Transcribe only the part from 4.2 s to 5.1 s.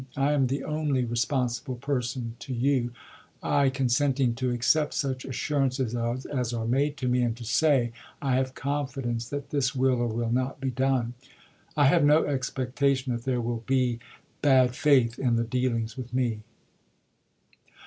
to accept